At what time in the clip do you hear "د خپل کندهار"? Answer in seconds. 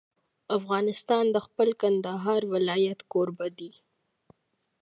1.31-2.41